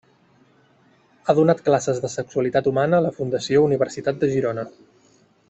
Ha 1.25 1.35
donat 1.39 1.61
classes 1.67 1.99
de 2.05 2.11
sexualitat 2.13 2.71
humana 2.73 3.01
a 3.01 3.05
la 3.09 3.13
Fundació 3.19 3.63
Universitat 3.67 4.21
de 4.25 4.33
Girona. 4.35 4.65